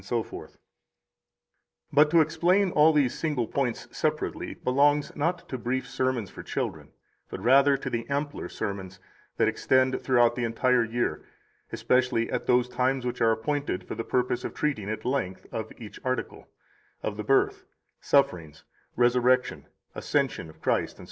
32 0.03 0.47
But 1.93 2.09
to 2.09 2.21
explain 2.21 2.71
all 2.71 2.91
these 2.91 3.13
single 3.13 3.45
points 3.45 3.87
separately 3.91 4.55
belongs 4.55 5.11
not 5.15 5.47
to 5.49 5.59
brief 5.59 5.87
sermons 5.87 6.31
for 6.31 6.41
children, 6.41 6.89
but 7.29 7.39
rather 7.39 7.77
to 7.77 7.87
the 7.87 8.09
ampler 8.09 8.49
sermons 8.49 8.99
that 9.37 9.47
extend 9.47 10.01
throughout 10.01 10.35
the 10.35 10.43
entire 10.43 10.83
year, 10.83 11.23
especially 11.71 12.31
at 12.31 12.47
those 12.47 12.67
times 12.67 13.05
which 13.05 13.21
are 13.21 13.31
appointed 13.31 13.87
for 13.87 13.93
the 13.93 14.03
purpose 14.03 14.43
of 14.43 14.55
treating 14.55 14.89
at 14.89 15.05
length 15.05 15.45
of 15.51 15.71
each 15.77 15.99
article 16.03 16.47
of 17.03 17.15
the 17.15 17.23
birth, 17.23 17.63
sufferings, 17.99 18.63
resurrection, 18.95 19.67
ascension 19.93 20.49
of 20.49 20.59
Christ, 20.63 20.93
etc. 20.95 20.99